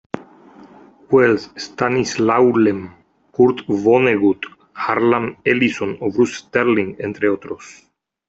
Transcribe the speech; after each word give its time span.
Wells, 1.15 1.43
Stanislaw 1.63 2.49
Lem, 2.63 2.79
Kurt 3.33 3.61
Vonnegut, 3.83 4.47
Harlan 4.73 5.37
Ellison 5.45 5.95
o 5.99 6.09
Bruce 6.09 6.33
Sterling, 6.39 6.95
entre 7.09 7.29
otros. 7.29 7.71